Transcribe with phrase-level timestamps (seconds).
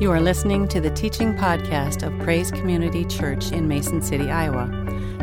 [0.00, 4.68] You are listening to the teaching podcast of Praise Community Church in Mason City, Iowa.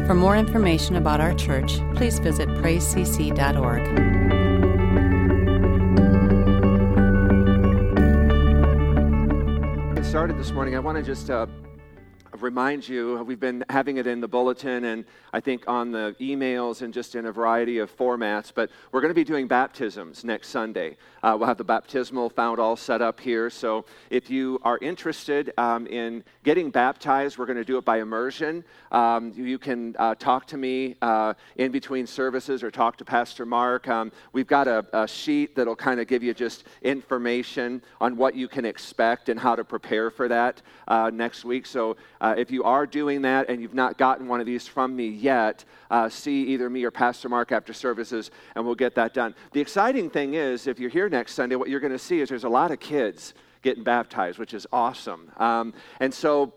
[0.05, 3.85] For more information about our church, please visit praisecc.org.
[9.95, 10.75] Get started this morning.
[10.75, 11.45] I want to just uh,
[12.43, 16.81] remind you we've been having it in the bulletin and I think on the emails
[16.81, 18.51] and just in a variety of formats.
[18.53, 20.97] But we're going to be doing baptisms next Sunday.
[21.23, 23.49] Uh, we'll have the baptismal fount all set up here.
[23.49, 27.99] So if you are interested um, in getting baptized, we're going to do it by
[27.99, 28.63] immersion.
[28.91, 33.45] Um, you can uh, talk to me uh, in between services or talk to Pastor
[33.45, 33.87] Mark.
[33.87, 38.35] Um, we've got a, a sheet that'll kind of give you just information on what
[38.35, 41.65] you can expect and how to prepare for that uh, next week.
[41.65, 44.95] So uh, if you are doing that and you've not gotten one of these from
[44.95, 49.13] me yet, uh, see either me or Pastor Mark after services, and we'll get that
[49.13, 49.35] done.
[49.51, 52.29] The exciting thing is, if you're here next Sunday, what you're going to see is
[52.29, 55.31] there's a lot of kids getting baptized, which is awesome.
[55.37, 56.53] Um, and so,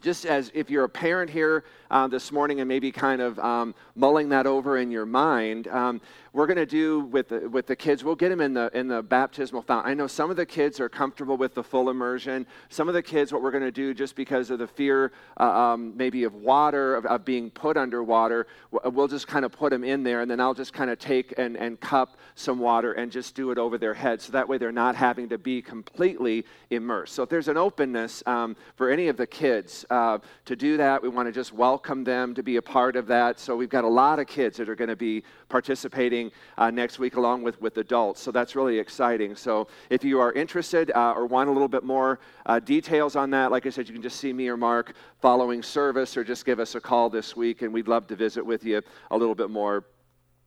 [0.00, 3.74] just as if you're a parent here uh, this morning and maybe kind of um,
[3.94, 6.00] mulling that over in your mind, um,
[6.32, 8.86] we're going to do with the, with the kids, we'll get them in the, in
[8.86, 9.86] the baptismal fount.
[9.86, 12.46] I know some of the kids are comfortable with the full immersion.
[12.68, 15.42] Some of the kids, what we're going to do just because of the fear uh,
[15.42, 19.82] um, maybe of water, of, of, being put underwater, we'll just kind of put them
[19.82, 23.10] in there and then I'll just kind of take and, and cup some water and
[23.10, 24.20] just do it over their head.
[24.20, 27.14] So that way they're not having to be completely immersed.
[27.14, 31.02] So if there's an openness um, for any of the kids uh, to do that,
[31.02, 33.38] we want to just welcome them to be a part of that.
[33.38, 36.98] So we've got a lot of kids that are going to be participating uh, next
[36.98, 38.20] week along with, with adults.
[38.20, 39.34] So that's really exciting.
[39.34, 43.30] So if you are interested uh, or want a little bit more uh, details on
[43.30, 46.44] that, like I said, you can just see me or Mark following service or just
[46.44, 49.34] give us a call this week, and we'd love to visit with you a little
[49.34, 49.84] bit more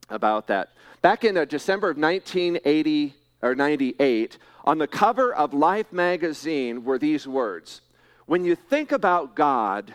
[0.10, 0.70] about that.
[1.02, 6.98] Back in uh, December of 1980 or 98, on the cover of Life magazine were
[6.98, 7.82] these words
[8.26, 9.94] When you think about God,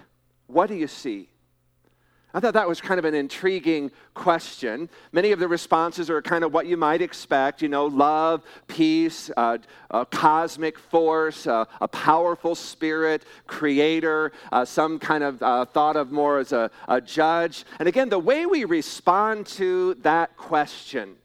[0.49, 1.29] what do you see?
[2.35, 4.91] I thought that was kind of an intriguing question.
[5.13, 9.31] Many of the responses are kind of what you might expect you know, love, peace,
[9.37, 9.59] uh,
[9.91, 16.13] a cosmic force, uh, a powerful spirit, creator, uh, some kind of uh, thought of
[16.13, 17.65] more as a, a judge.
[17.79, 21.17] And again, the way we respond to that question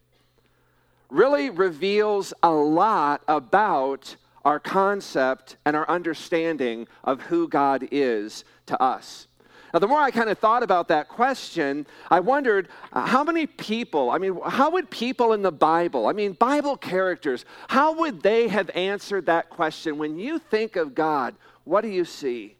[1.10, 4.16] really reveals a lot about
[4.46, 9.28] our concept and our understanding of who God is to us.
[9.74, 13.48] Now, the more I kind of thought about that question, I wondered uh, how many
[13.48, 18.22] people, I mean, how would people in the Bible, I mean, Bible characters, how would
[18.22, 19.98] they have answered that question?
[19.98, 21.34] When you think of God,
[21.64, 22.56] what do you see?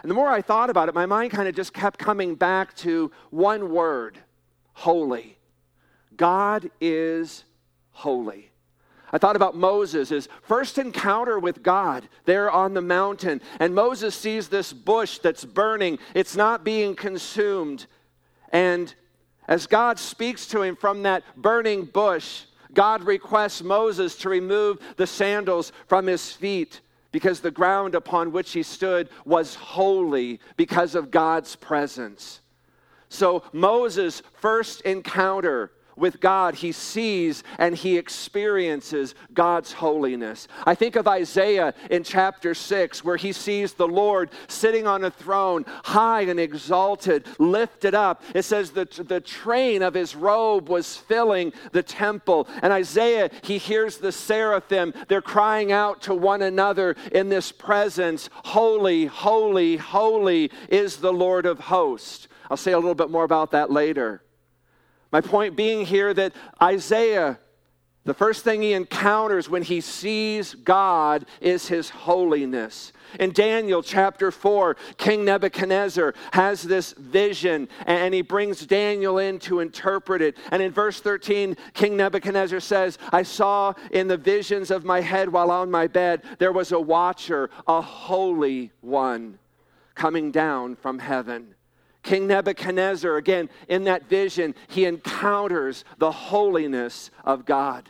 [0.00, 2.74] And the more I thought about it, my mind kind of just kept coming back
[2.76, 4.18] to one word
[4.72, 5.36] holy.
[6.16, 7.44] God is
[7.90, 8.50] holy.
[9.16, 13.40] I thought about Moses, his first encounter with God there on the mountain.
[13.58, 17.86] And Moses sees this bush that's burning, it's not being consumed.
[18.50, 18.94] And
[19.48, 22.42] as God speaks to him from that burning bush,
[22.74, 28.52] God requests Moses to remove the sandals from his feet because the ground upon which
[28.52, 32.42] he stood was holy because of God's presence.
[33.08, 40.46] So, Moses' first encounter with God, he sees and he experiences God's holiness.
[40.64, 45.10] I think of Isaiah in chapter 6, where he sees the Lord sitting on a
[45.10, 48.22] throne, high and exalted, lifted up.
[48.34, 52.48] It says that the train of his robe was filling the temple.
[52.62, 54.92] And Isaiah, he hears the seraphim.
[55.08, 61.46] They're crying out to one another in this presence Holy, holy, holy is the Lord
[61.46, 62.28] of hosts.
[62.50, 64.22] I'll say a little bit more about that later.
[65.12, 67.38] My point being here that Isaiah,
[68.06, 72.92] the first thing he encounters when he sees God is his holiness.
[73.18, 79.58] In Daniel chapter 4, King Nebuchadnezzar has this vision and he brings Daniel in to
[79.58, 80.36] interpret it.
[80.52, 85.28] And in verse 13, King Nebuchadnezzar says, I saw in the visions of my head
[85.28, 89.40] while on my bed, there was a watcher, a holy one,
[89.96, 91.55] coming down from heaven.
[92.06, 97.88] King Nebuchadnezzar, again, in that vision, he encounters the holiness of God.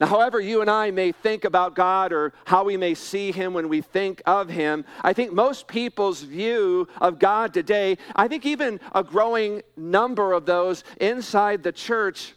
[0.00, 3.52] Now, however, you and I may think about God or how we may see Him
[3.52, 8.44] when we think of Him, I think most people's view of God today, I think
[8.46, 12.34] even a growing number of those inside the church,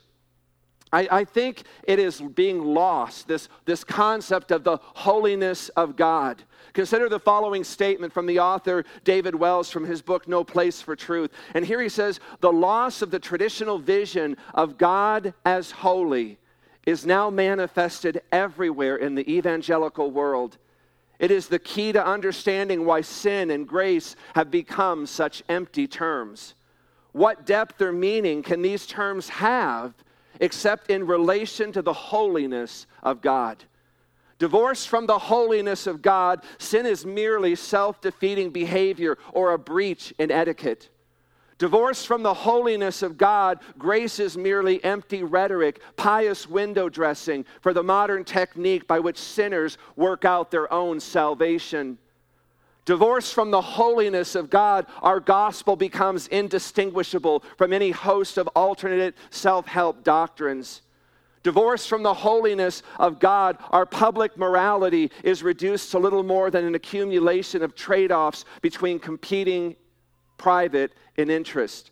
[0.91, 6.43] I, I think it is being lost, this, this concept of the holiness of God.
[6.73, 10.95] Consider the following statement from the author David Wells from his book No Place for
[10.95, 11.31] Truth.
[11.53, 16.39] And here he says The loss of the traditional vision of God as holy
[16.85, 20.57] is now manifested everywhere in the evangelical world.
[21.19, 26.55] It is the key to understanding why sin and grace have become such empty terms.
[27.11, 29.93] What depth or meaning can these terms have
[30.39, 33.63] except in relation to the holiness of God?
[34.39, 40.13] Divorced from the holiness of God, sin is merely self defeating behavior or a breach
[40.17, 40.89] in etiquette.
[41.59, 47.73] Divorced from the holiness of God, grace is merely empty rhetoric, pious window dressing for
[47.73, 51.97] the modern technique by which sinners work out their own salvation.
[52.85, 59.15] Divorced from the holiness of God, our gospel becomes indistinguishable from any host of alternate
[59.29, 60.81] self help doctrines.
[61.43, 66.63] Divorced from the holiness of God, our public morality is reduced to little more than
[66.63, 69.75] an accumulation of trade offs between competing
[70.37, 71.91] private and interest.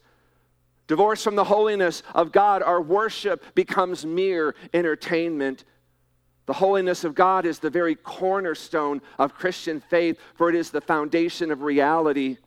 [0.87, 5.65] Divorced from the holiness of God, our worship becomes mere entertainment.
[6.45, 10.81] The holiness of God is the very cornerstone of Christian faith, for it is the
[10.81, 12.37] foundation of reality.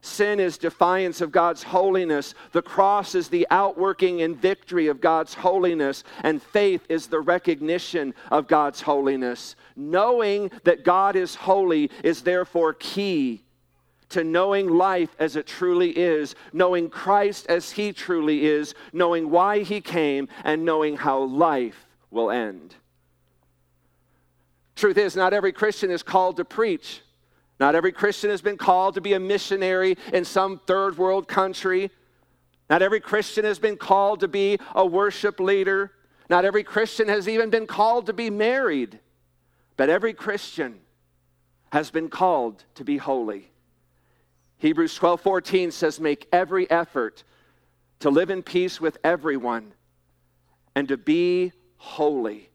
[0.00, 2.34] Sin is defiance of God's holiness.
[2.52, 6.04] The cross is the outworking and victory of God's holiness.
[6.22, 9.56] And faith is the recognition of God's holiness.
[9.74, 13.42] Knowing that God is holy is therefore key
[14.10, 19.62] to knowing life as it truly is, knowing Christ as he truly is, knowing why
[19.62, 22.74] he came, and knowing how life will end.
[24.76, 27.02] Truth is, not every Christian is called to preach.
[27.60, 31.90] Not every Christian has been called to be a missionary in some third world country.
[32.70, 35.92] Not every Christian has been called to be a worship leader.
[36.30, 39.00] Not every Christian has even been called to be married.
[39.76, 40.78] But every Christian
[41.70, 43.50] has been called to be holy.
[44.58, 47.24] Hebrews 12 14 says, Make every effort
[48.00, 49.72] to live in peace with everyone
[50.74, 52.50] and to be holy.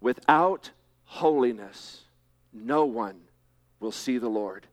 [0.00, 0.70] Without
[1.04, 2.02] holiness,
[2.52, 3.20] no one
[3.80, 4.66] will see the Lord.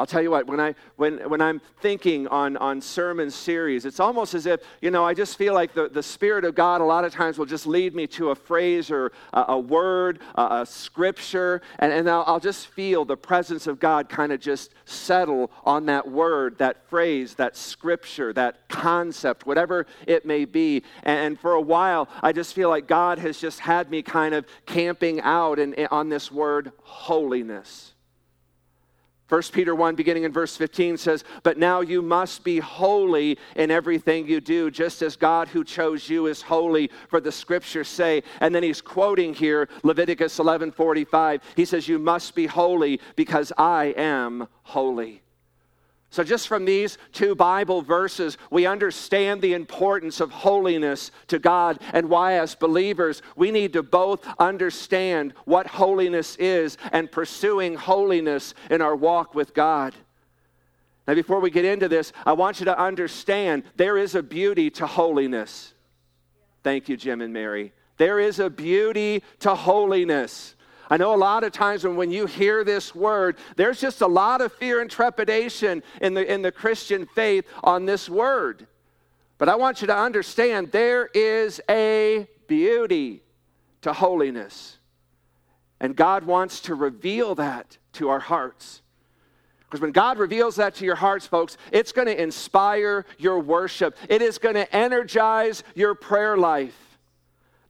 [0.00, 4.00] I'll tell you what, when, I, when, when I'm thinking on, on sermon series, it's
[4.00, 6.84] almost as if, you know, I just feel like the, the Spirit of God a
[6.84, 10.60] lot of times will just lead me to a phrase or a, a word, a,
[10.62, 14.72] a, scripture, and, and I'll, I'll just feel the presence of God kind of just
[14.86, 20.82] settle on that word, that phrase, that scripture, that concept, whatever it may be.
[21.02, 24.34] And, and for a while, I just feel like God has just had me kind
[24.34, 27.92] of camping out in, on this word, holiness.
[29.30, 33.70] 1 Peter 1, beginning in verse 15, says, But now you must be holy in
[33.70, 38.24] everything you do, just as God who chose you is holy, for the scriptures say.
[38.40, 41.42] And then he's quoting here Leviticus 11 45.
[41.54, 45.22] He says, You must be holy because I am holy.
[46.12, 51.78] So, just from these two Bible verses, we understand the importance of holiness to God
[51.92, 58.54] and why, as believers, we need to both understand what holiness is and pursuing holiness
[58.70, 59.94] in our walk with God.
[61.06, 64.68] Now, before we get into this, I want you to understand there is a beauty
[64.70, 65.74] to holiness.
[66.64, 67.72] Thank you, Jim and Mary.
[67.98, 70.56] There is a beauty to holiness.
[70.90, 74.06] I know a lot of times when, when you hear this word, there's just a
[74.08, 78.66] lot of fear and trepidation in the, in the Christian faith on this word.
[79.38, 83.22] But I want you to understand there is a beauty
[83.82, 84.78] to holiness.
[85.78, 88.82] And God wants to reveal that to our hearts.
[89.60, 93.96] Because when God reveals that to your hearts, folks, it's going to inspire your worship.
[94.08, 96.89] It is going to energize your prayer life.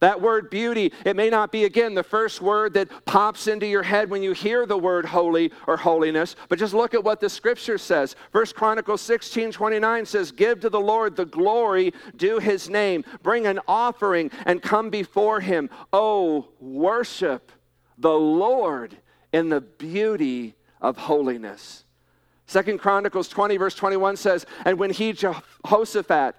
[0.01, 3.83] That word beauty, it may not be, again, the first word that pops into your
[3.83, 7.29] head when you hear the word holy or holiness, but just look at what the
[7.29, 8.15] scripture says.
[8.31, 13.45] First Chronicles 16 29 says, Give to the Lord the glory due his name, bring
[13.45, 15.69] an offering and come before him.
[15.93, 17.51] Oh, worship
[17.99, 18.97] the Lord
[19.31, 21.85] in the beauty of holiness.
[22.47, 26.35] Second Chronicles 20, verse 21 says, And when he, Jehoshaphat,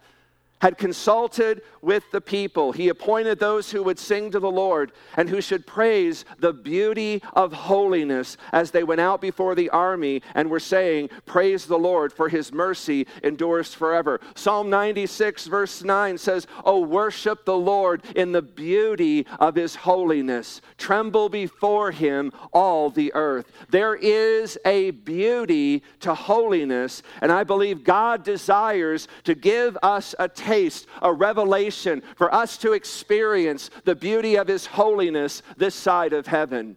[0.63, 2.71] had consulted with the people.
[2.71, 7.21] He appointed those who would sing to the Lord and who should praise the beauty
[7.33, 12.13] of holiness as they went out before the army and were saying, Praise the Lord,
[12.13, 14.21] for his mercy endures forever.
[14.37, 20.61] Psalm 96, verse 9 says, Oh, worship the Lord in the beauty of his holiness.
[20.79, 23.51] Tremble before him, all the earth.
[23.69, 30.29] There is a beauty to holiness, and I believe God desires to give us a
[30.53, 36.27] taste, a revelation for us to experience the beauty of His holiness this side of
[36.27, 36.77] heaven.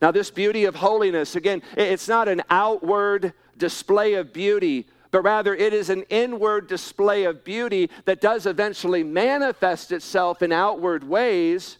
[0.00, 5.54] Now, this beauty of holiness, again, it's not an outward display of beauty, but rather
[5.54, 11.76] it is an inward display of beauty that does eventually manifest itself in outward ways.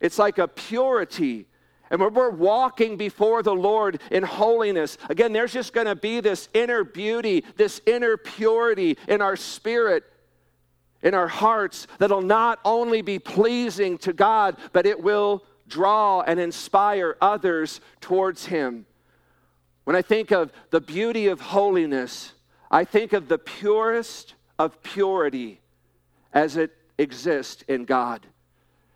[0.00, 1.46] It's like a purity
[1.92, 6.20] And when we're walking before the Lord in holiness, again, there's just going to be
[6.20, 10.04] this inner beauty, this inner purity in our spirit,
[11.02, 16.40] in our hearts, that'll not only be pleasing to God, but it will draw and
[16.40, 18.86] inspire others towards Him.
[19.84, 22.32] When I think of the beauty of holiness,
[22.70, 25.60] I think of the purest of purity
[26.32, 28.26] as it exists in God.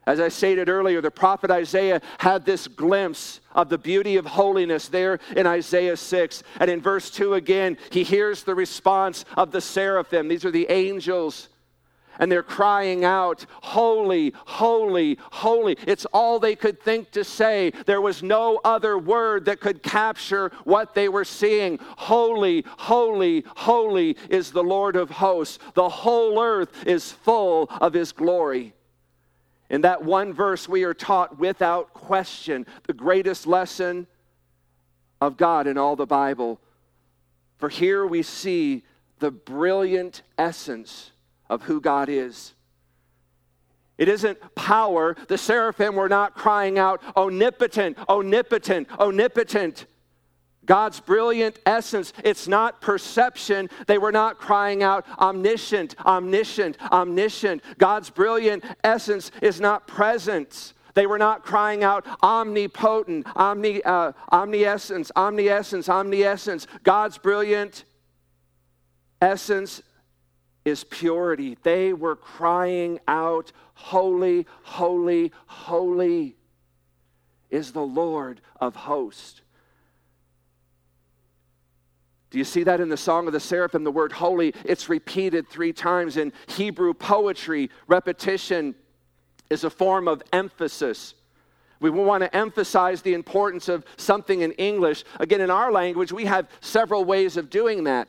[0.06, 4.86] As I stated earlier, the prophet Isaiah had this glimpse of the beauty of holiness
[4.86, 6.42] there in Isaiah 6.
[6.60, 10.28] And in verse 2 again, he hears the response of the seraphim.
[10.28, 11.48] These are the angels.
[12.20, 15.76] And they're crying out, Holy, holy, holy.
[15.86, 17.72] It's all they could think to say.
[17.84, 21.78] There was no other word that could capture what they were seeing.
[21.82, 25.58] Holy, holy, holy is the Lord of hosts.
[25.75, 28.72] The whole earth is full of his glory.
[29.68, 34.06] In that one verse, we are taught without question the greatest lesson
[35.20, 36.61] of God in all the Bible.
[37.58, 38.85] For here we see
[39.18, 41.11] the brilliant essence
[41.49, 42.54] of who God is.
[43.99, 45.16] It isn't power.
[45.28, 49.87] The seraphim were not crying out, omnipotent, omnipotent, omnipotent.
[50.66, 52.12] God's brilliant essence.
[52.25, 53.70] It's not perception.
[53.87, 57.62] They were not crying out, omniscient, omniscient, omniscient.
[57.78, 60.75] God's brilliant essence is not presence.
[60.94, 66.66] They were not crying out, omnipotent, omni, uh, omniscience, omniscience.
[66.82, 67.85] God's brilliant
[69.20, 69.82] essence
[70.64, 71.58] is purity.
[71.62, 76.37] They were crying out, Holy, holy, holy
[77.50, 79.42] is the Lord of hosts.
[82.30, 83.85] Do you see that in the Song of the Seraphim?
[83.85, 86.16] The word holy, it's repeated three times.
[86.16, 88.75] In Hebrew poetry, repetition
[89.49, 91.14] is a form of emphasis.
[91.78, 95.04] We want to emphasize the importance of something in English.
[95.21, 98.09] Again, in our language, we have several ways of doing that.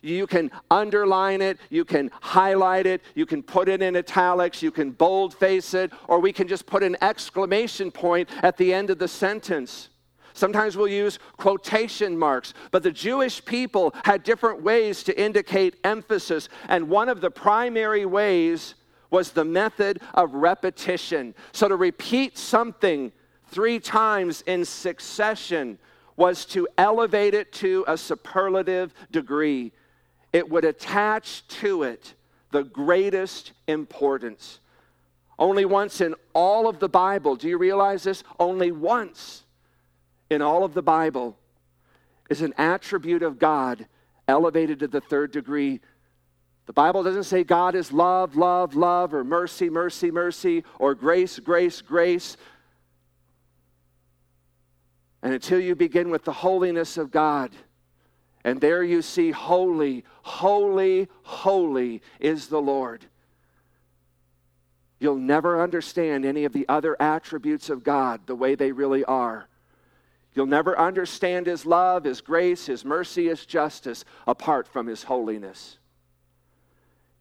[0.00, 4.70] You can underline it, you can highlight it, you can put it in italics, you
[4.70, 9.00] can boldface it, or we can just put an exclamation point at the end of
[9.00, 9.88] the sentence.
[10.38, 16.48] Sometimes we'll use quotation marks, but the Jewish people had different ways to indicate emphasis,
[16.68, 18.76] and one of the primary ways
[19.10, 21.34] was the method of repetition.
[21.50, 23.10] So to repeat something
[23.48, 25.76] three times in succession
[26.14, 29.72] was to elevate it to a superlative degree.
[30.32, 32.14] It would attach to it
[32.52, 34.60] the greatest importance.
[35.36, 38.22] Only once in all of the Bible, do you realize this?
[38.38, 39.42] Only once
[40.30, 41.36] in all of the Bible
[42.28, 43.86] is an attribute of God
[44.26, 45.80] elevated to the third degree.
[46.66, 51.38] The Bible doesn't say God is love, love, love, or mercy, mercy, mercy, or grace,
[51.38, 52.36] grace, grace.
[55.22, 57.50] And until you begin with the holiness of God,
[58.44, 63.04] and there you see holy, holy, holy is the Lord.
[65.00, 69.48] You'll never understand any of the other attributes of God the way they really are.
[70.38, 75.78] You'll never understand His love, His grace, His mercy, His justice apart from His holiness.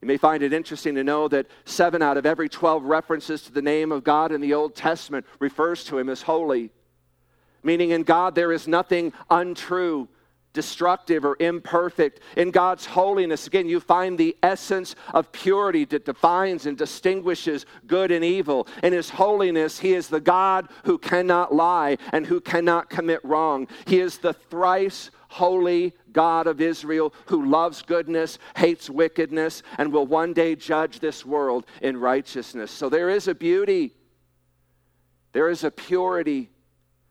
[0.03, 3.51] You may find it interesting to know that seven out of every 12 references to
[3.51, 6.69] the name of God in the Old Testament refers to Him as holy,
[7.63, 10.07] meaning in God there is nothing untrue
[10.57, 12.19] destructive or imperfect.
[12.35, 18.09] In God's holiness, again, you find the essence of purity that defines and distinguishes good
[18.09, 18.67] and evil.
[18.81, 23.67] In His holiness, He is the God who cannot lie and who cannot commit wrong.
[23.85, 30.07] He is the thrice holy God of Israel who loves goodness, hates wickedness, and will
[30.07, 32.71] one day judge this world in righteousness.
[32.71, 33.93] So there is a beauty,
[35.33, 36.49] there is a purity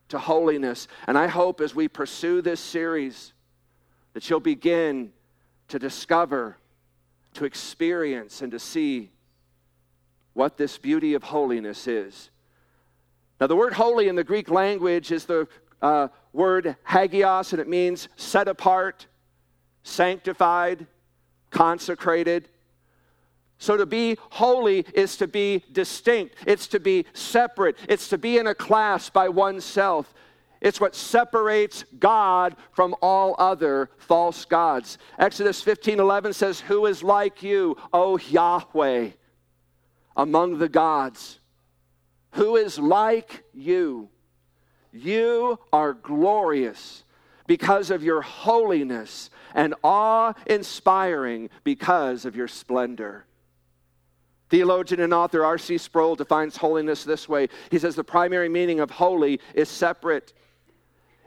[0.08, 0.88] to holiness.
[1.06, 3.32] And I hope as we pursue this series,
[4.16, 5.12] that you'll begin
[5.68, 6.56] to discover,
[7.34, 9.10] to experience, and to see
[10.32, 12.30] what this beauty of holiness is.
[13.38, 15.46] Now, the word holy in the Greek language is the
[15.82, 19.06] uh, word hagios, and it means set apart,
[19.82, 20.86] sanctified,
[21.50, 22.48] consecrated.
[23.58, 28.38] So, to be holy is to be distinct, it's to be separate, it's to be
[28.38, 30.14] in a class by oneself.
[30.60, 34.98] It's what separates God from all other false gods.
[35.18, 39.10] Exodus 15 11 says, Who is like you, O Yahweh,
[40.16, 41.40] among the gods?
[42.32, 44.08] Who is like you?
[44.92, 47.04] You are glorious
[47.46, 53.26] because of your holiness and awe inspiring because of your splendor.
[54.48, 55.78] Theologian and author R.C.
[55.78, 57.48] Sproul defines holiness this way.
[57.70, 60.32] He says the primary meaning of holy is separate.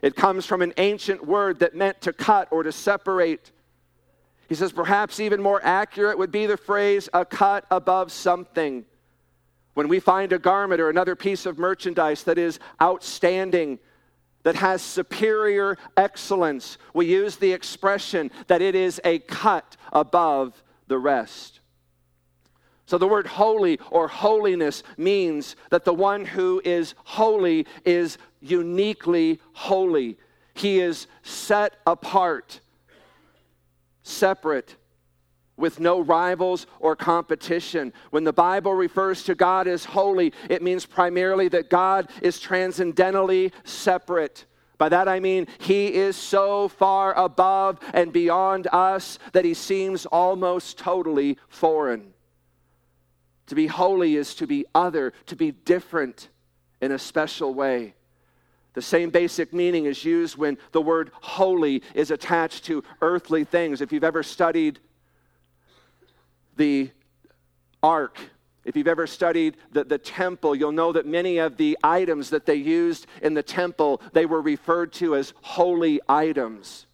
[0.02, 3.50] It comes from an ancient word that meant to cut or to separate.
[4.48, 8.84] He says perhaps even more accurate would be the phrase a cut above something.
[9.74, 13.78] When we find a garment or another piece of merchandise that is outstanding,
[14.42, 20.98] that has superior excellence, we use the expression that it is a cut above the
[20.98, 21.60] rest.
[22.86, 29.40] So the word holy or holiness means that the one who is holy is uniquely
[29.52, 30.18] holy.
[30.54, 32.60] He is set apart,
[34.02, 34.76] separate,
[35.56, 37.92] with no rivals or competition.
[38.10, 43.52] When the Bible refers to God as holy, it means primarily that God is transcendentally
[43.64, 44.46] separate.
[44.78, 50.06] By that I mean he is so far above and beyond us that he seems
[50.06, 52.14] almost totally foreign.
[53.48, 56.30] To be holy is to be other, to be different
[56.80, 57.94] in a special way.
[58.74, 63.80] The same basic meaning is used when the word holy is attached to earthly things.
[63.80, 64.78] If you've ever studied
[66.56, 66.90] the
[67.82, 68.18] ark,
[68.64, 72.46] if you've ever studied the, the temple, you'll know that many of the items that
[72.46, 76.86] they used in the temple, they were referred to as holy items.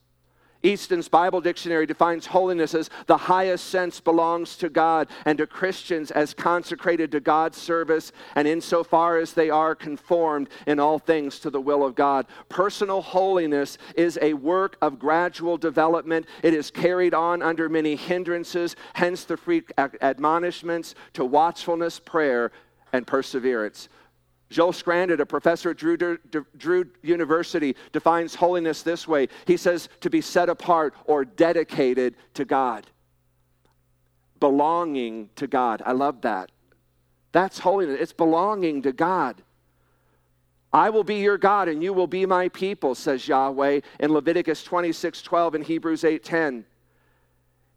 [0.66, 6.10] Easton's Bible Dictionary defines holiness as the highest sense belongs to God and to Christians
[6.10, 11.50] as consecrated to God's service and insofar as they are conformed in all things to
[11.50, 12.26] the will of God.
[12.48, 16.26] Personal holiness is a work of gradual development.
[16.42, 22.50] It is carried on under many hindrances, hence the free admonishments to watchfulness, prayer,
[22.92, 23.88] and perseverance.
[24.48, 25.96] Joel Scranton, a professor at Drew,
[26.56, 29.28] Drew, University, defines holiness this way.
[29.44, 32.86] He says to be set apart or dedicated to God,
[34.38, 35.82] belonging to God.
[35.84, 36.52] I love that.
[37.32, 37.98] That's holiness.
[38.00, 39.42] It's belonging to God.
[40.72, 44.62] I will be your God and you will be my people, says Yahweh in Leviticus
[44.62, 46.64] 26 12 and Hebrews 8 10.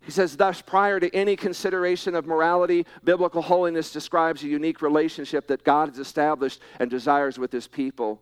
[0.01, 5.47] He says, thus, prior to any consideration of morality, biblical holiness describes a unique relationship
[5.47, 8.21] that God has established and desires with his people.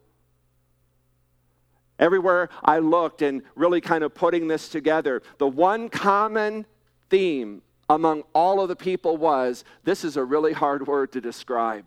[1.99, 6.65] Everywhere I looked and really kind of putting this together, the one common
[7.09, 11.85] theme among all of the people was this is a really hard word to describe.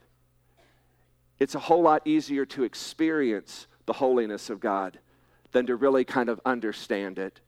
[1.39, 4.99] It's a whole lot easier to experience the holiness of God
[5.53, 7.41] than to really kind of understand it.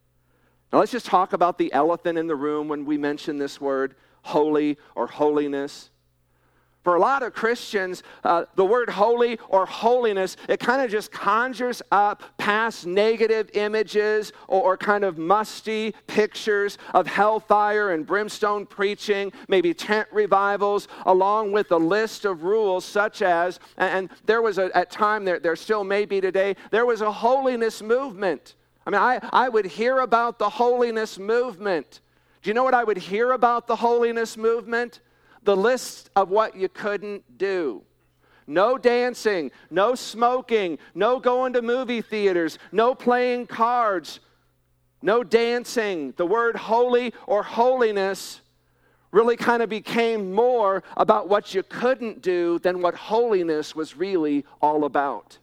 [0.73, 3.95] Now, let's just talk about the elephant in the room when we mention this word,
[4.23, 5.91] holy or holiness.
[6.83, 11.13] For a lot of Christians, uh, the word holy or holiness, it kind of just
[11.13, 18.67] conjures up past negative images or, or, kind of musty pictures of hellfire and brimstone
[18.67, 24.43] preaching, maybe tent revivals, along with a list of rules such as, and, and there
[24.43, 28.57] was a, at time, there, there still may be today, there was a holiness movement.
[28.87, 32.01] I mean, I, I would hear about the holiness movement.
[32.43, 35.01] Do you know what I would hear about the holiness movement?
[35.45, 37.83] The list of what you couldn't do.
[38.47, 44.21] No dancing, no smoking, no going to movie theaters, no playing cards,
[45.01, 46.13] no dancing.
[46.17, 48.41] The word holy or holiness
[49.13, 54.45] really kind of became more about what you couldn't do than what holiness was really
[54.61, 55.39] all about.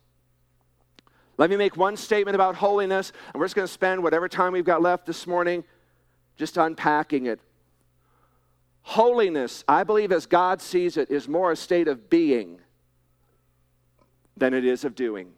[1.40, 4.52] Let me make one statement about holiness, and we're just going to spend whatever time
[4.52, 5.64] we've got left this morning
[6.36, 7.40] just unpacking it.
[8.82, 12.60] Holiness, I believe, as God sees it, is more a state of being
[14.36, 15.32] than it is of doing.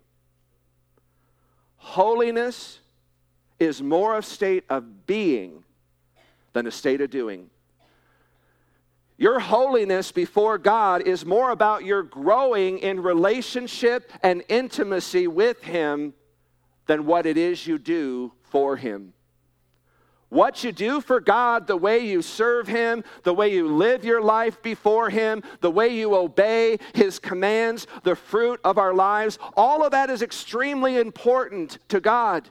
[1.77, 2.79] Holiness
[3.59, 5.63] is more a state of being
[6.53, 7.51] than a state of doing.
[9.21, 16.15] Your holiness before God is more about your growing in relationship and intimacy with Him
[16.87, 19.13] than what it is you do for Him.
[20.29, 24.23] What you do for God, the way you serve Him, the way you live your
[24.23, 29.85] life before Him, the way you obey His commands, the fruit of our lives, all
[29.85, 32.49] of that is extremely important to God.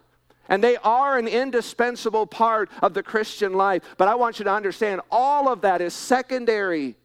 [0.50, 3.82] And they are an indispensable part of the Christian life.
[3.96, 6.96] But I want you to understand all of that is secondary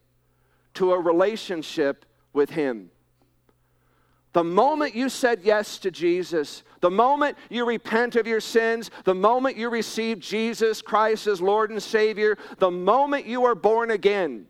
[0.74, 2.90] to a relationship with Him.
[4.32, 9.14] The moment you said yes to Jesus, the moment you repent of your sins, the
[9.14, 14.46] moment you receive Jesus Christ as Lord and Savior, the moment you are born again,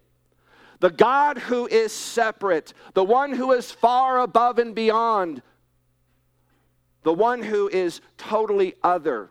[0.81, 5.43] the God who is separate, the one who is far above and beyond
[7.07, 9.31] the one who is totally other,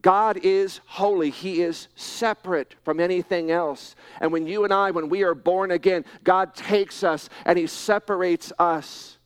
[0.00, 1.30] God is holy.
[1.30, 3.94] He is separate from anything else.
[4.20, 7.68] And when you and I, when we are born again, God takes us and He
[7.68, 9.16] separates us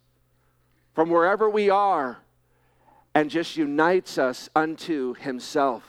[0.93, 2.19] from wherever we are
[3.15, 5.83] and just unites us unto Himself.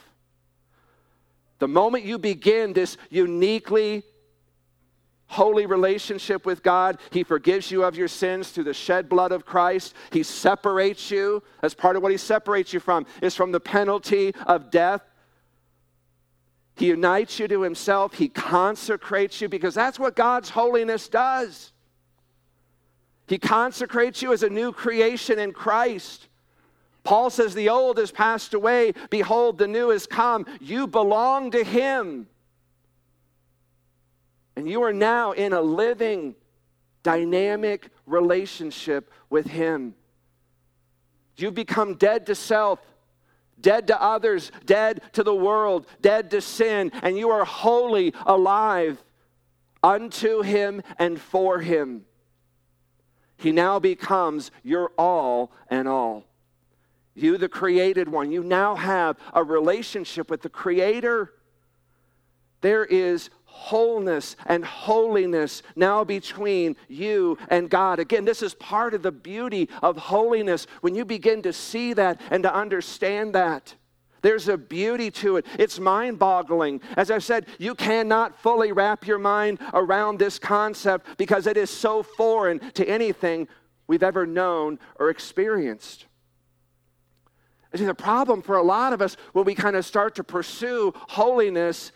[1.59, 4.03] The moment you begin this uniquely
[5.27, 6.99] holy relationship with God.
[7.11, 9.93] He forgives you of your sins through the shed blood of Christ.
[10.11, 11.43] He separates you.
[11.61, 15.01] As part of what He separates you from is from the penalty of death.
[16.75, 18.13] He unites you to Himself.
[18.13, 21.71] He consecrates you because that's what God's holiness does.
[23.27, 26.27] He consecrates you as a new creation in Christ.
[27.03, 28.93] Paul says, The old has passed away.
[29.09, 30.45] Behold, the new has come.
[30.61, 32.27] You belong to Him.
[34.57, 36.33] And you are now in a living,
[37.03, 39.93] dynamic relationship with Him.
[41.35, 42.79] You've become dead to self,
[43.61, 49.03] dead to others, dead to the world, dead to sin, and you are wholly alive
[49.83, 52.05] unto Him and for Him.
[53.37, 56.25] He now becomes your all and all.
[57.13, 61.31] You, the created one, you now have a relationship with the Creator.
[62.61, 67.99] There is wholeness and holiness now between you and God.
[67.99, 72.21] Again, this is part of the beauty of holiness when you begin to see that
[72.29, 73.73] and to understand that.
[74.21, 75.45] There's a beauty to it.
[75.57, 76.81] It's mind boggling.
[76.95, 81.69] As I said, you cannot fully wrap your mind around this concept because it is
[81.69, 83.47] so foreign to anything
[83.87, 86.05] we've ever known or experienced.
[87.75, 90.93] See, the problem for a lot of us when we kind of start to pursue
[90.95, 91.91] holiness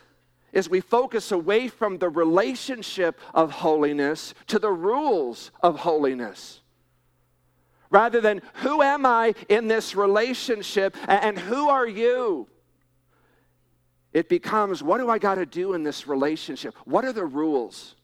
[0.53, 6.61] is we focus away from the relationship of holiness to the rules of holiness.
[7.89, 12.47] Rather than who am I in this relationship and who are you?
[14.13, 16.75] It becomes what do I got to do in this relationship?
[16.85, 17.95] What are the rules?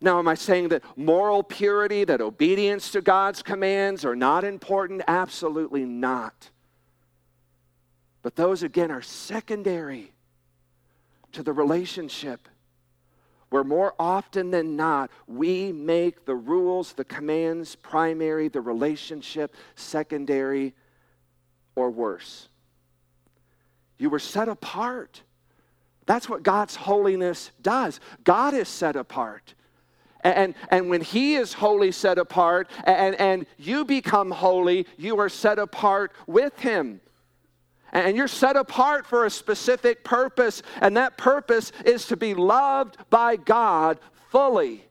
[0.00, 5.02] Now, am I saying that moral purity, that obedience to God's commands are not important?
[5.06, 6.50] Absolutely not.
[8.20, 10.11] But those, again, are secondary
[11.32, 12.48] to the relationship
[13.52, 20.72] where more often than not we make the rules, the commands primary, the relationship secondary,
[21.76, 22.48] or worse.
[23.98, 25.22] You were set apart.
[26.06, 28.00] That's what God's holiness does.
[28.24, 29.54] God is set apart.
[30.24, 35.28] And, and when He is holy, set apart and, and you become holy, you are
[35.28, 37.02] set apart with Him.
[37.92, 42.96] And you're set apart for a specific purpose, and that purpose is to be loved
[43.10, 43.98] by God
[44.30, 44.84] fully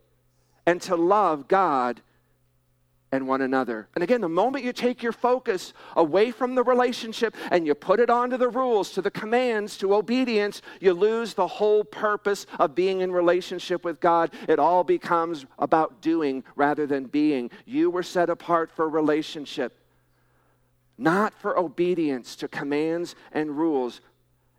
[0.67, 2.01] and to love God
[3.11, 3.89] and one another.
[3.95, 7.99] And again, the moment you take your focus away from the relationship and you put
[7.99, 12.75] it onto the rules, to the commands, to obedience, you lose the whole purpose of
[12.75, 14.31] being in relationship with God.
[14.47, 17.51] It all becomes about doing rather than being.
[17.65, 19.80] You were set apart for relationship
[21.01, 24.01] not for obedience to commands and rules.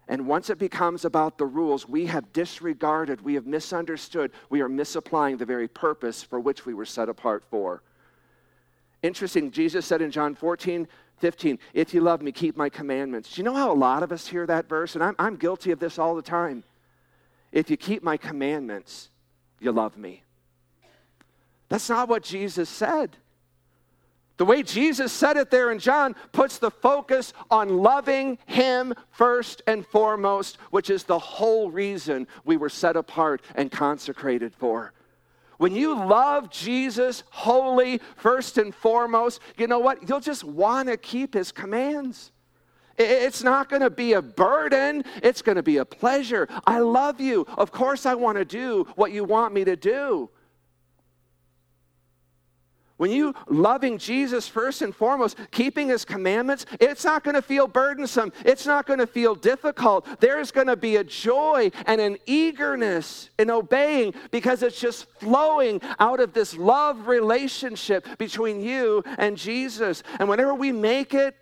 [0.09, 4.69] And once it becomes about the rules, we have disregarded, we have misunderstood, we are
[4.69, 7.83] misapplying the very purpose for which we were set apart for.
[9.03, 13.33] Interesting, Jesus said in John 14, 15, If you love me, keep my commandments.
[13.33, 14.97] Do you know how a lot of us hear that verse?
[14.97, 16.65] And I'm, I'm guilty of this all the time.
[17.53, 19.11] If you keep my commandments,
[19.61, 20.25] you love me.
[21.69, 23.17] That's not what Jesus said.
[24.43, 29.63] The way Jesus said it there in John puts the focus on loving Him first
[29.69, 34.95] and foremost, which is the whole reason we were set apart and consecrated for.
[35.59, 40.09] When you love Jesus wholly, first and foremost, you know what?
[40.09, 42.33] You'll just want to keep His commands.
[42.99, 45.05] It's not going to be a burden.
[45.23, 46.49] It's going to be a pleasure.
[46.67, 47.47] I love you.
[47.57, 50.31] Of course, I want to do what you want me to do.
[53.03, 57.67] When you loving Jesus first and foremost, keeping his commandments, it's not going to feel
[57.67, 58.33] burdensome.
[58.45, 60.07] It's not going to feel difficult.
[60.21, 65.81] There's going to be a joy and an eagerness in obeying because it's just flowing
[65.99, 70.05] out of this love relationship between you and Jesus.
[70.21, 71.35] And whenever we make it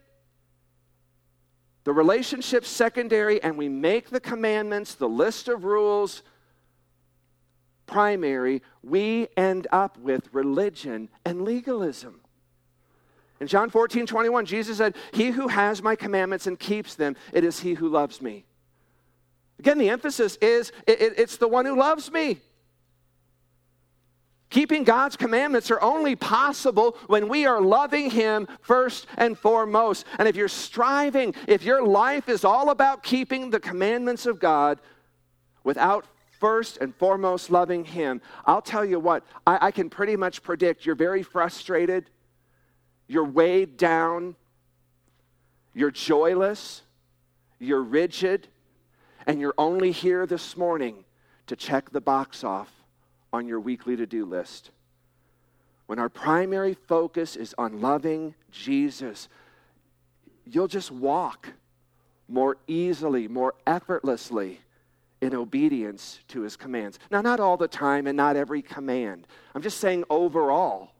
[1.84, 6.22] the relationship secondary and we make the commandments, the list of rules,
[7.90, 12.20] primary, we end up with religion and legalism.
[13.40, 17.42] In John 14, 21, Jesus said, He who has my commandments and keeps them, it
[17.42, 18.44] is he who loves me.
[19.58, 22.38] Again, the emphasis is it, it, it's the one who loves me.
[24.50, 30.04] Keeping God's commandments are only possible when we are loving Him first and foremost.
[30.18, 34.80] And if you're striving, if your life is all about keeping the commandments of God
[35.62, 36.04] without
[36.40, 40.84] first and foremost loving Him, I'll tell you what, I, I can pretty much predict
[40.84, 42.10] you're very frustrated,
[43.06, 44.34] you're weighed down,
[45.74, 46.82] you're joyless,
[47.58, 48.48] you're rigid,
[49.26, 51.04] and you're only here this morning
[51.46, 52.70] to check the box off
[53.32, 54.70] on your weekly to do list.
[55.86, 59.28] When our primary focus is on loving Jesus,
[60.44, 61.52] you'll just walk
[62.28, 64.60] more easily, more effortlessly
[65.20, 66.98] in obedience to his commands.
[67.10, 69.26] Now, not all the time and not every command.
[69.54, 70.92] I'm just saying overall.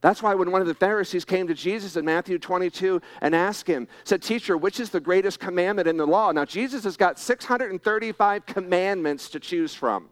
[0.00, 3.66] That's why when one of the Pharisees came to Jesus in Matthew 22 and asked
[3.66, 6.32] him, said, Teacher, which is the greatest commandment in the law?
[6.32, 10.10] Now, Jesus has got 635 commandments to choose from.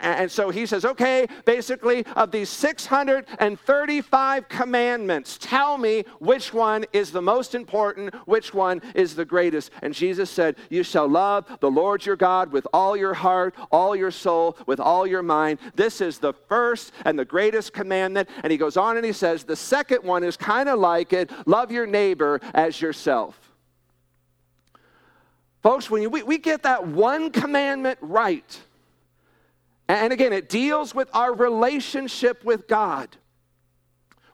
[0.00, 7.10] And so he says, okay, basically, of these 635 commandments, tell me which one is
[7.10, 9.70] the most important, which one is the greatest.
[9.82, 13.96] And Jesus said, You shall love the Lord your God with all your heart, all
[13.96, 15.58] your soul, with all your mind.
[15.74, 18.28] This is the first and the greatest commandment.
[18.42, 21.30] And he goes on and he says, The second one is kind of like it
[21.46, 23.38] love your neighbor as yourself.
[25.62, 28.60] Folks, when you, we, we get that one commandment right,
[29.88, 33.16] and again, it deals with our relationship with God.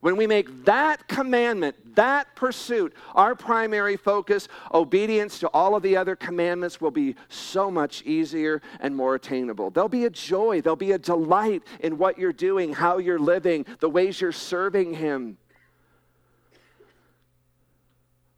[0.01, 5.97] When we make that commandment, that pursuit, our primary focus, obedience to all of the
[5.97, 9.71] other commandments will be so much easier and more attainable.
[9.71, 13.65] There'll be a joy, there'll be a delight in what you're doing, how you're living,
[13.81, 15.39] the ways you're serving Him.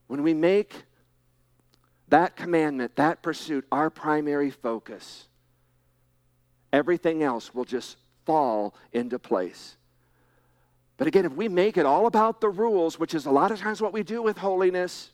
[0.07, 0.85] When we make
[2.11, 5.27] that commandment, that pursuit, our primary focus,
[6.73, 9.77] everything else will just fall into place.
[10.97, 13.61] But again, if we make it all about the rules, which is a lot of
[13.61, 15.11] times what we do with holiness,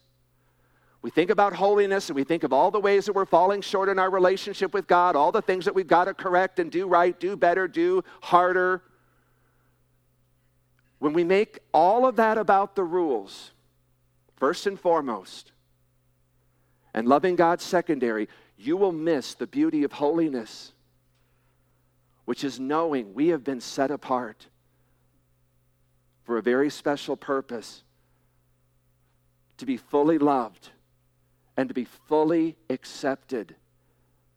[1.02, 3.88] we think about holiness and we think of all the ways that we're falling short
[3.88, 6.86] in our relationship with God, all the things that we've got to correct and do
[6.86, 8.82] right, do better, do harder.
[11.00, 13.50] When we make all of that about the rules,
[14.36, 15.50] first and foremost,
[16.94, 20.72] and loving God secondary, you will miss the beauty of holiness
[22.24, 24.46] which is knowing we have been set apart
[26.24, 27.82] for a very special purpose
[29.56, 30.70] to be fully loved
[31.56, 33.54] and to be fully accepted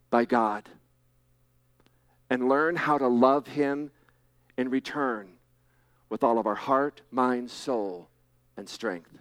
[0.09, 0.67] by God
[2.29, 3.91] and learn how to love Him
[4.57, 5.29] in return
[6.09, 8.07] with all of our heart, mind, soul,
[8.57, 9.11] and strength.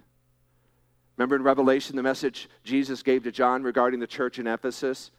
[1.17, 5.11] Remember in Revelation the message Jesus gave to John regarding the church in Ephesus?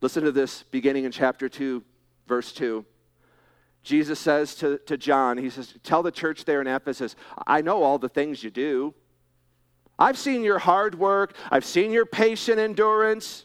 [0.00, 1.82] Listen to this beginning in chapter 2,
[2.30, 2.86] verse 2.
[3.82, 7.16] Jesus says to, to John, He says, Tell the church there in Ephesus,
[7.46, 8.94] I know all the things you do.
[9.98, 13.44] I've seen your hard work, I've seen your patient endurance.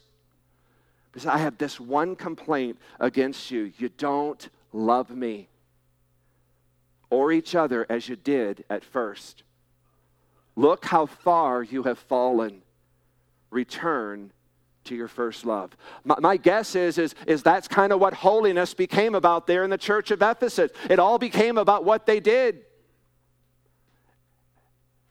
[1.12, 5.48] Because I have this one complaint against you you don't love me
[7.10, 9.44] or each other as you did at first.
[10.58, 12.62] Look how far you have fallen.
[13.50, 14.32] Return
[14.86, 15.76] to your first love.
[16.04, 19.70] My, my, guess is, is, is that's kind of what holiness became about there in
[19.70, 20.72] the church of Ephesus.
[20.90, 22.62] It all became about what they did.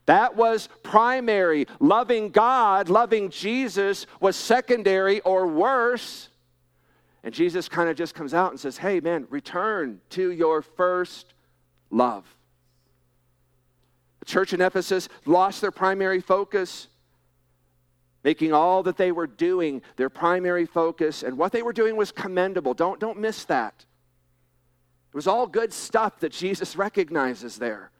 [0.07, 1.67] That was primary.
[1.81, 6.29] Loving God, loving Jesus was secondary or worse.
[7.23, 11.33] And Jesus kind of just comes out and says, hey, man, return to your first
[11.91, 12.25] love.
[14.21, 16.89] The church in Ephesus lost their primary focus
[18.25, 21.23] making all that they were doing their primary focus.
[21.23, 22.73] And what they were doing was commendable.
[22.73, 23.85] Don't, don't miss that.
[25.13, 27.91] It was all good stuff that Jesus recognizes there.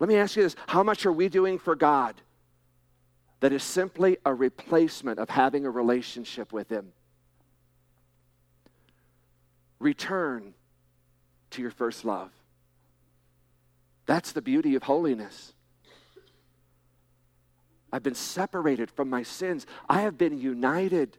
[0.00, 2.14] Let me ask you this how much are we doing for God
[3.40, 6.92] that is simply a replacement of having a relationship with Him?
[9.78, 10.54] Return
[11.50, 12.30] to your first love.
[14.06, 15.52] That's the beauty of holiness.
[17.92, 19.66] I've been separated from my sins.
[19.88, 21.18] I have been united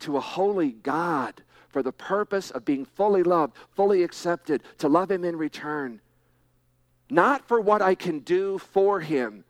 [0.00, 5.10] to a holy God for the purpose of being fully loved, fully accepted, to love
[5.10, 6.00] Him in return.
[7.10, 9.44] Not for what I can do for Him,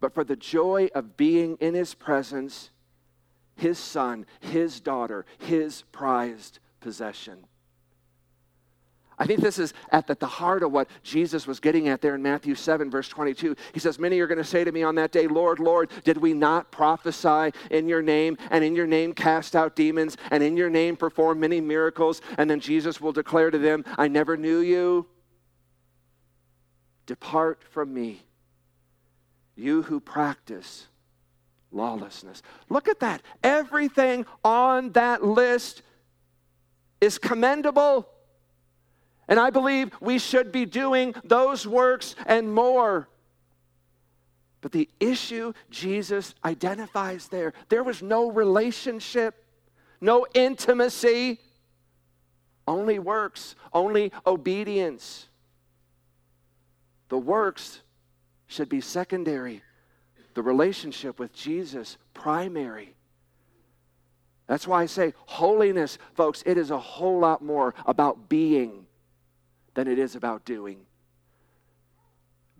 [0.00, 2.70] but for the joy of being in His presence,
[3.56, 7.46] His son, His daughter, His prized possession.
[9.18, 12.22] I think this is at the, heart of what Jesus was getting at there in
[12.22, 13.54] Matthew 7, verse 22.
[13.72, 16.16] He says, Many are going to say to me on that day, Lord, Lord, did
[16.16, 20.56] we not prophesy in your name, and in your name cast out demons, and in
[20.56, 22.22] your name perform many miracles?
[22.38, 25.06] And then Jesus will declare to them, I never knew you.
[27.06, 28.22] Depart from me,
[29.54, 30.86] you who practice
[31.70, 32.42] lawlessness.
[32.68, 33.22] Look at that.
[33.42, 35.82] Everything on that list
[37.00, 38.08] is commendable.
[39.28, 43.08] And I believe we should be doing those works and more.
[44.60, 49.34] But the issue Jesus identifies there, there was no relationship,
[50.00, 51.38] no intimacy,
[52.66, 55.28] only works, only obedience.
[57.08, 57.82] The works
[58.46, 59.62] should be secondary,
[60.34, 62.94] the relationship with Jesus primary.
[64.46, 68.83] That's why I say holiness, folks, it is a whole lot more about being
[69.74, 70.78] than it is about doing.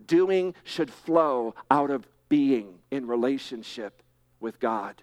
[0.05, 4.01] Doing should flow out of being in relationship
[4.39, 5.01] with God.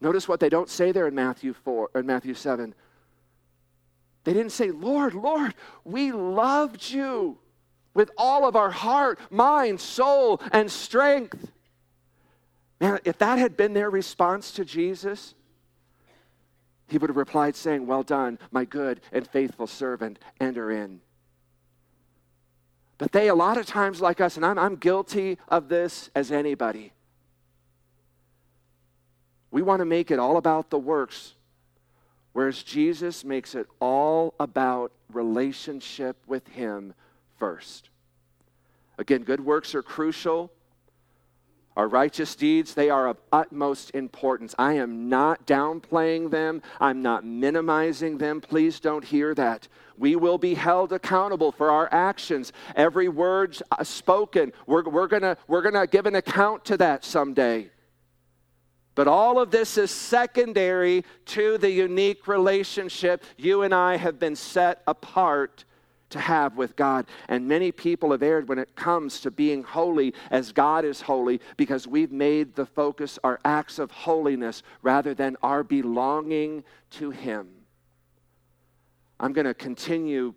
[0.00, 2.74] Notice what they don't say there in Matthew 4 or in Matthew 7.
[4.24, 7.38] They didn't say, Lord, Lord, we loved you
[7.94, 11.52] with all of our heart, mind, soul, and strength.
[12.80, 15.34] Man, if that had been their response to Jesus,
[16.88, 21.00] he would have replied, saying, Well done, my good and faithful servant, enter in.
[22.98, 26.30] But they, a lot of times, like us, and I'm, I'm guilty of this as
[26.30, 26.92] anybody,
[29.50, 31.34] we want to make it all about the works,
[32.32, 36.94] whereas Jesus makes it all about relationship with Him
[37.38, 37.90] first.
[38.98, 40.52] Again, good works are crucial.
[41.76, 44.54] Our righteous deeds, they are of utmost importance.
[44.58, 46.60] I am not downplaying them.
[46.78, 48.42] I'm not minimizing them.
[48.42, 49.68] Please don't hear that.
[49.96, 52.52] We will be held accountable for our actions.
[52.76, 57.70] Every word uh, spoken, we're, we're going we're to give an account to that someday.
[58.94, 64.36] But all of this is secondary to the unique relationship you and I have been
[64.36, 65.64] set apart
[66.12, 67.06] to have with God.
[67.28, 71.40] And many people have erred when it comes to being holy as God is holy
[71.56, 77.48] because we've made the focus our acts of holiness rather than our belonging to Him.
[79.20, 80.34] I'm going to continue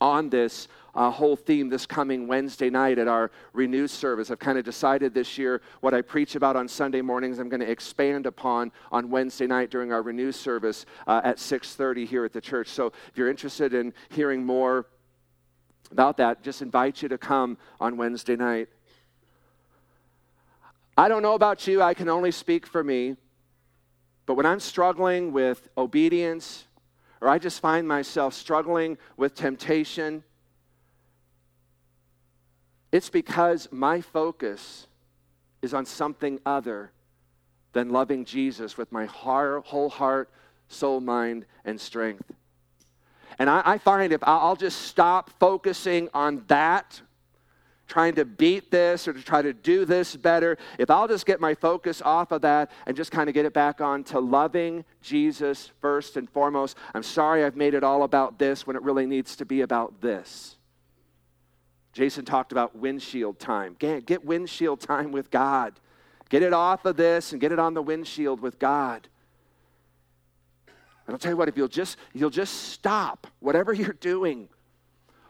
[0.00, 4.30] on this uh, whole theme this coming Wednesday night at our Renew service.
[4.30, 7.38] I've kind of decided this year what I preach about on Sunday mornings.
[7.38, 12.06] I'm going to expand upon on Wednesday night during our Renew service uh, at 6:30
[12.06, 12.68] here at the church.
[12.68, 14.86] So if you're interested in hearing more
[15.92, 18.68] about that, just invite you to come on Wednesday night.
[20.96, 21.82] I don't know about you.
[21.82, 23.16] I can only speak for me.
[24.26, 26.66] But when I'm struggling with obedience,
[27.20, 30.24] or I just find myself struggling with temptation,
[32.92, 34.86] it's because my focus
[35.62, 36.92] is on something other
[37.72, 40.30] than loving Jesus with my heart, whole heart,
[40.68, 42.24] soul, mind, and strength.
[43.38, 47.00] And I, I find if I'll just stop focusing on that,
[47.90, 51.40] trying to beat this or to try to do this better, if I'll just get
[51.40, 54.84] my focus off of that and just kind of get it back on to loving
[55.02, 59.06] Jesus first and foremost, I'm sorry I've made it all about this when it really
[59.06, 60.56] needs to be about this.
[61.92, 63.74] Jason talked about windshield time.
[63.76, 65.74] Get, windshield time with God.
[66.28, 69.08] Get it off of this and get it on the windshield with God.
[71.08, 74.48] And I'll tell you what, if you'll just you'll just stop whatever you're doing,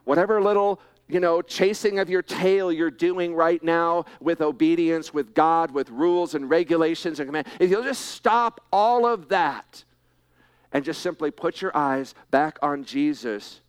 [0.05, 0.79] whatever little
[1.13, 5.91] you know, chasing of your tail you're doing right now with obedience, with God, with
[5.91, 9.85] rules and regulations and commands, if you'll just stop all of that
[10.73, 13.61] and just simply put your eyes back on Jesus,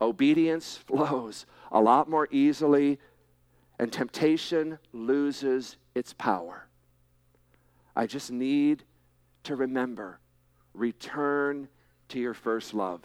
[0.00, 2.98] obedience flows a lot more easily,
[3.78, 6.68] and temptation loses its power.
[7.96, 8.84] I just need
[9.44, 10.20] to remember
[10.72, 11.68] return
[12.08, 13.00] to your first love.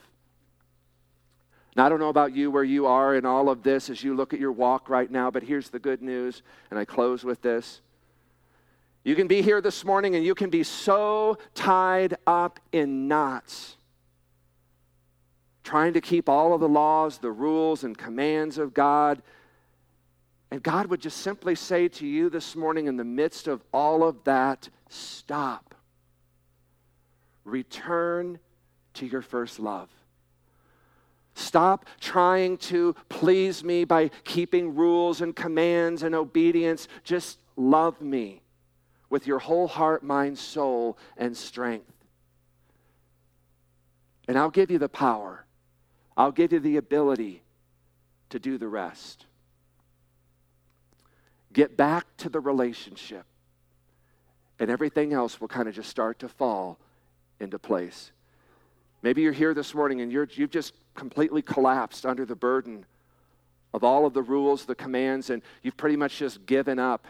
[1.75, 4.15] Now, I don't know about you where you are in all of this as you
[4.15, 7.41] look at your walk right now, but here's the good news, and I close with
[7.41, 7.81] this.
[9.03, 13.77] You can be here this morning and you can be so tied up in knots
[15.69, 19.21] trying to keep all of the laws, the rules, and commands of God.
[20.49, 24.03] And God would just simply say to you this morning, in the midst of all
[24.03, 25.75] of that, stop.
[27.43, 28.39] Return
[28.95, 29.89] to your first love.
[31.39, 36.87] Stop trying to please me by keeping rules and commands and obedience.
[37.03, 38.41] Just love me
[39.09, 41.91] with your whole heart, mind, soul, and strength.
[44.29, 45.43] and I'll give you the power,
[46.15, 47.41] I'll give you the ability
[48.29, 49.25] to do the rest.
[51.51, 53.25] Get back to the relationship,
[54.59, 56.77] and everything else will kind of just start to fall
[57.39, 58.11] into place.
[59.01, 62.85] Maybe you're here this morning and you're, you've just completely collapsed under the burden
[63.73, 67.07] of all of the rules, the commands, and you've pretty much just given up.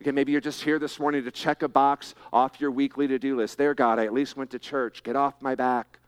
[0.00, 3.18] Okay, maybe you're just here this morning to check a box off your weekly to
[3.18, 3.58] do list.
[3.58, 5.02] There, God, I at least went to church.
[5.02, 5.98] Get off my back.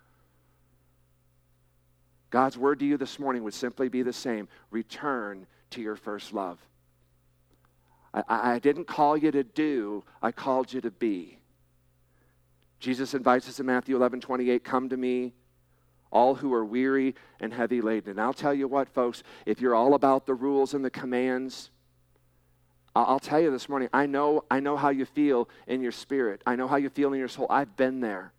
[2.31, 6.33] God's word to you this morning would simply be the same return to your first
[6.33, 6.59] love.
[8.15, 11.39] I, I didn't call you to do, I called you to be.
[12.83, 15.35] Jesus invites us in Matthew 11 28, come to me,
[16.11, 18.11] all who are weary and heavy laden.
[18.11, 21.71] And I'll tell you what, folks, if you're all about the rules and the commands,
[22.97, 26.43] I'll tell you this morning, I know, I know how you feel in your spirit.
[26.45, 27.47] I know how you feel in your soul.
[27.49, 28.33] I've been there.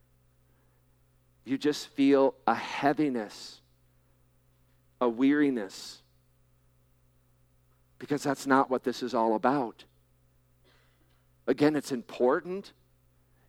[1.45, 3.61] You just feel a heaviness,
[4.99, 6.01] a weariness,
[7.97, 9.85] because that's not what this is all about.
[11.47, 12.73] Again, it's important,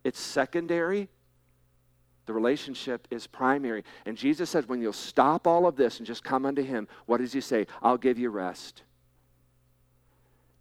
[0.05, 1.09] it's secondary.
[2.27, 3.83] The relationship is primary.
[4.05, 7.17] And Jesus said, when you'll stop all of this and just come unto Him, what
[7.17, 7.65] does He say?
[7.81, 8.83] I'll give you rest.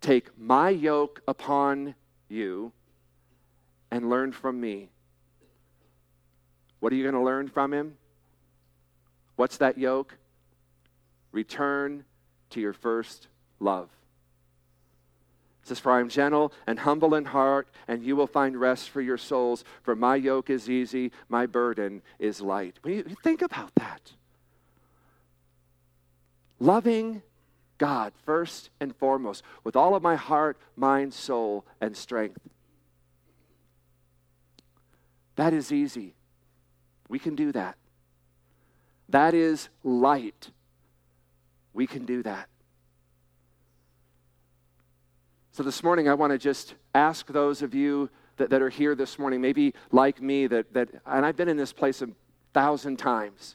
[0.01, 1.95] Take my yoke upon
[2.29, 2.73] you
[3.91, 4.89] and learn from me.
[6.81, 7.97] What are you going to learn from Him?
[9.37, 10.17] What's that yoke?
[11.33, 12.05] Return
[12.51, 13.29] to your first
[13.61, 13.91] love.
[15.65, 18.91] It says, For I am gentle and humble in heart, and you will find rest
[18.91, 19.65] for your souls.
[19.83, 22.79] For my yoke is easy, my burden is light.
[22.83, 24.13] When you think about that,
[26.61, 27.23] loving
[27.79, 32.43] God first and foremost, with all of my heart, mind, soul, and strength.
[35.37, 36.15] That is easy.
[37.09, 37.77] We can do that.
[39.09, 40.51] That is light.
[41.73, 42.49] We can do that.
[45.55, 48.97] So this morning, I want to just ask those of you that, that are here
[48.97, 52.09] this morning, maybe like me, that, that, and I've been in this place a
[52.53, 53.55] thousand times.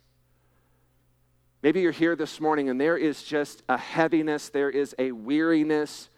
[1.62, 6.10] Maybe you're here this morning and there is just a heaviness, there is a weariness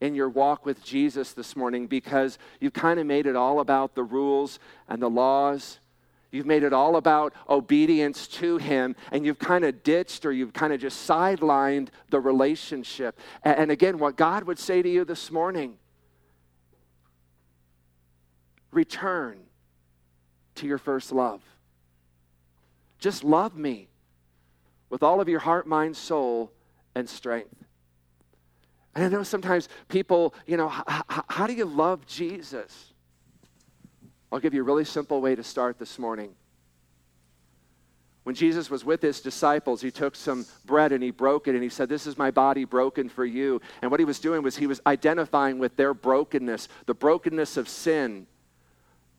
[0.00, 3.94] in your walk with Jesus this morning because you've kind of made it all about
[3.94, 4.58] the rules
[4.88, 5.79] and the laws
[6.32, 10.52] You've made it all about obedience to Him, and you've kind of ditched or you've
[10.52, 13.18] kind of just sidelined the relationship.
[13.42, 15.76] And again, what God would say to you this morning
[18.70, 19.38] return
[20.54, 21.42] to your first love.
[23.00, 23.88] Just love me
[24.90, 26.52] with all of your heart, mind, soul,
[26.94, 27.64] and strength.
[28.94, 32.89] And I know sometimes people, you know, how do you love Jesus?
[34.32, 36.34] I'll give you a really simple way to start this morning.
[38.22, 41.62] When Jesus was with his disciples, he took some bread and he broke it and
[41.62, 43.60] he said, This is my body broken for you.
[43.82, 47.68] And what he was doing was he was identifying with their brokenness, the brokenness of
[47.68, 48.26] sin,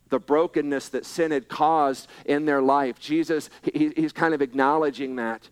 [0.10, 3.00] the brokenness that sin had caused in their life.
[3.00, 5.50] Jesus, he, he's kind of acknowledging that.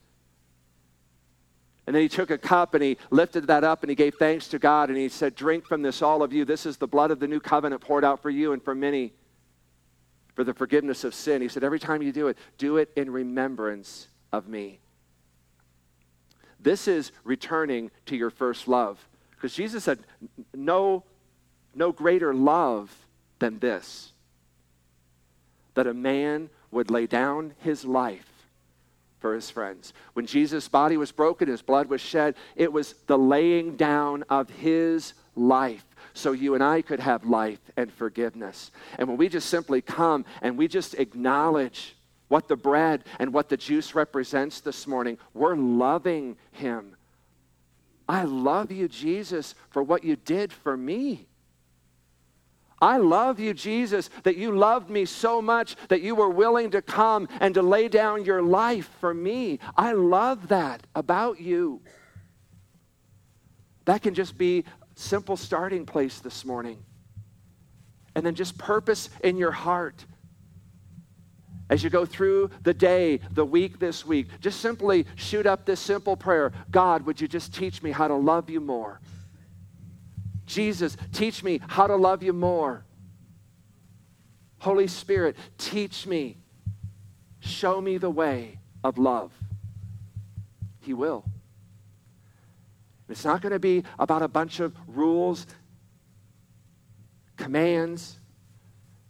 [1.88, 4.48] And then he took a cup and he lifted that up and he gave thanks
[4.50, 6.46] to God and he said, Drink from this, all of you.
[6.46, 9.12] This is the blood of the new covenant poured out for you and for many
[10.40, 11.42] for the forgiveness of sin.
[11.42, 14.80] He said, Every time you do it, do it in remembrance of me.
[16.62, 19.06] This is returning to your first love.
[19.32, 20.00] Because Jesus said,
[20.56, 21.04] no,
[21.76, 23.06] no greater love
[23.40, 24.14] than this
[25.74, 28.32] that a man would lay down his life
[29.20, 29.92] for his friends.
[30.14, 34.50] When Jesus' body was broken, his blood was shed, it was the laying down of
[34.50, 35.84] his life
[36.14, 38.72] so you and I could have life and forgiveness.
[38.98, 41.96] And when we just simply come and we just acknowledge
[42.28, 46.96] what the bread and what the juice represents this morning, we're loving Him.
[48.08, 51.28] I love you, Jesus, for what you did for me.
[52.82, 56.82] I love you, Jesus, that you loved me so much that you were willing to
[56.82, 59.60] come and to lay down your life for me.
[59.76, 61.82] I love that about you.
[63.86, 64.64] That can just be
[65.00, 66.84] simple starting place this morning.
[68.16, 70.06] And then just purpose in your heart
[71.70, 74.28] as you go through the day, the week this week.
[74.42, 78.16] Just simply shoot up this simple prayer God, would you just teach me how to
[78.16, 79.00] love you more?
[80.46, 82.84] Jesus, teach me how to love you more.
[84.58, 86.38] Holy Spirit, teach me.
[87.40, 89.32] Show me the way of love.
[90.82, 91.24] He will.
[93.10, 95.48] It's not going to be about a bunch of rules,
[97.38, 98.20] commands.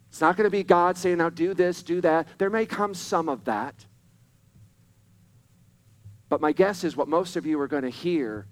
[0.09, 2.27] It's not going to be God saying, now do this, do that.
[2.37, 3.85] There may come some of that.
[6.29, 8.47] But my guess is what most of you are going to hear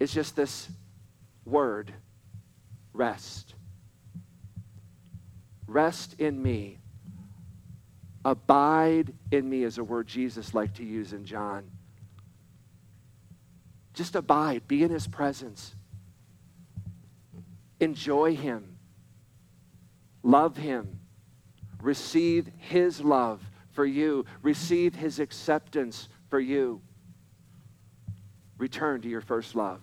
[0.00, 0.68] is just this
[1.44, 1.92] word
[2.92, 3.54] rest.
[5.66, 6.78] Rest in me.
[8.24, 11.70] Abide in me is a word Jesus liked to use in John.
[13.94, 15.74] Just abide, be in his presence.
[17.80, 18.76] Enjoy him.
[20.22, 21.00] Love him.
[21.80, 23.40] Receive his love
[23.70, 24.24] for you.
[24.42, 26.80] Receive his acceptance for you.
[28.58, 29.80] Return to your first love.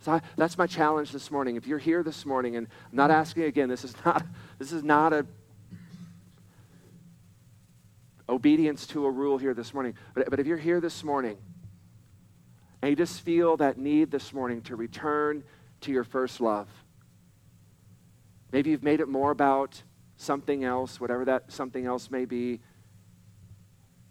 [0.00, 1.56] So I, that's my challenge this morning.
[1.56, 4.24] If you're here this morning, and I'm not asking again, this is not,
[4.58, 5.26] this is not a
[8.28, 9.94] obedience to a rule here this morning.
[10.14, 11.36] But, but if you're here this morning
[12.84, 15.42] and you just feel that need this morning to return
[15.80, 16.68] to your first love,
[18.52, 19.82] maybe you've made it more about
[20.18, 22.60] something else, whatever that something else may be.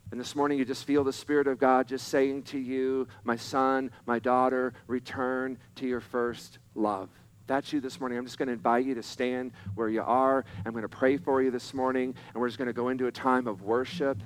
[0.10, 3.36] And this morning you just feel the Spirit of God just saying to you, my
[3.36, 7.10] son, my daughter, return to your first love
[7.46, 10.46] that's you this morning, I'm just going to invite you to stand where you are.
[10.66, 13.08] I'm going to pray for you this morning, and we're just going to go into
[13.08, 14.18] a time of worship.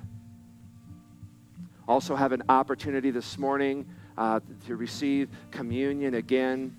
[1.88, 3.88] Also, have an opportunity this morning
[4.18, 6.76] uh, to receive communion again.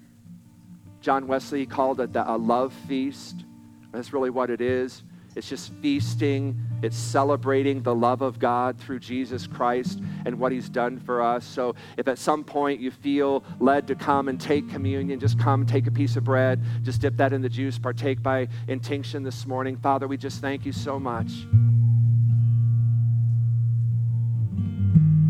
[0.99, 3.45] John Wesley called it the, a love feast.
[3.93, 5.03] That's really what it is.
[5.35, 10.67] It's just feasting, it's celebrating the love of God through Jesus Christ and what He's
[10.67, 11.45] done for us.
[11.45, 15.61] So if at some point you feel led to come and take communion, just come,
[15.61, 19.23] and take a piece of bread, just dip that in the juice, partake by intinction
[19.23, 19.77] this morning.
[19.77, 21.31] Father, we just thank you so much.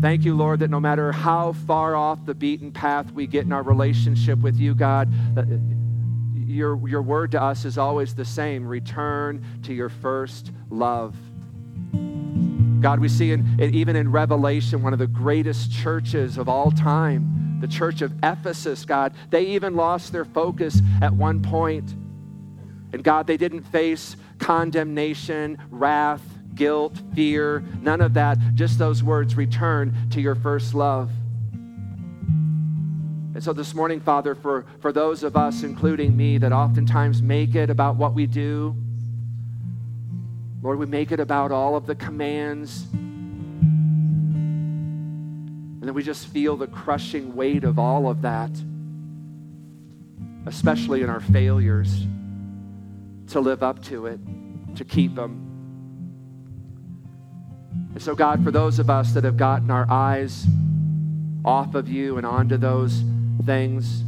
[0.00, 3.52] Thank you, Lord, that no matter how far off the beaten path we get in
[3.52, 5.12] our relationship with you, God,
[6.34, 11.14] your, your word to us is always the same return to your first love.
[12.80, 17.58] God, we see in, even in Revelation, one of the greatest churches of all time,
[17.60, 21.94] the church of Ephesus, God, they even lost their focus at one point.
[22.94, 26.22] And God, they didn't face condemnation, wrath,
[26.60, 28.36] guilt, fear, none of that.
[28.54, 31.10] Just those words return to your first love.
[33.32, 37.54] And so this morning, Father, for, for those of us, including me, that oftentimes make
[37.54, 38.76] it about what we do,
[40.60, 42.84] Lord, we make it about all of the commands.
[42.92, 43.00] And
[45.80, 48.50] then we just feel the crushing weight of all of that,
[50.44, 52.06] especially in our failures
[53.28, 54.20] to live up to it,
[54.76, 55.49] to keep them.
[57.92, 60.46] And so, God, for those of us that have gotten our eyes
[61.44, 63.02] off of you and onto those
[63.44, 64.04] things.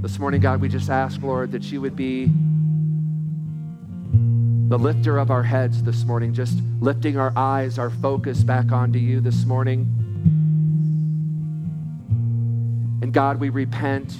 [0.00, 2.26] This morning, God, we just ask, Lord, that you would be
[4.68, 8.98] the lifter of our heads this morning, just lifting our eyes, our focus back onto
[8.98, 9.80] you this morning.
[13.02, 14.16] And God, we repent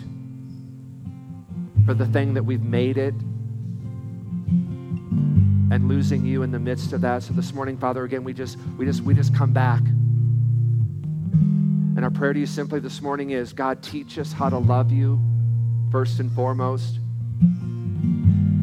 [1.84, 3.14] for the thing that we've made it
[5.70, 7.22] and losing you in the midst of that.
[7.22, 9.80] So this morning, Father, again, we just we just we just come back.
[11.98, 14.92] And our prayer to you simply this morning is God, teach us how to love
[14.92, 15.20] you
[15.90, 17.00] first and foremost.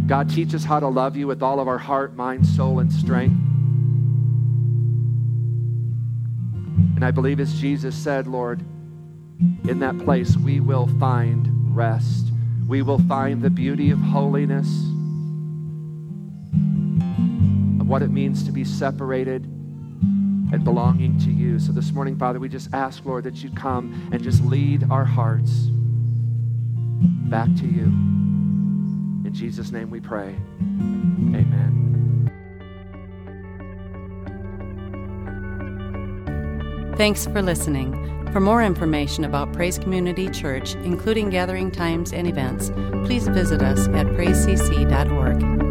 [0.07, 2.91] God, teach us how to love you with all of our heart, mind, soul, and
[2.91, 3.35] strength.
[6.95, 8.61] And I believe as Jesus said, Lord,
[9.67, 12.31] in that place we will find rest.
[12.67, 14.67] We will find the beauty of holiness,
[17.85, 21.59] of what it means to be separated and belonging to you.
[21.59, 25.05] So this morning, Father, we just ask, Lord, that you come and just lead our
[25.05, 25.67] hearts
[27.29, 27.83] back to you.
[29.23, 30.35] In Jesus' name we pray.
[30.59, 32.31] Amen.
[36.97, 37.93] Thanks for listening.
[38.31, 42.71] For more information about Praise Community Church, including gathering times and events,
[43.05, 45.64] please visit us at praisecc.org.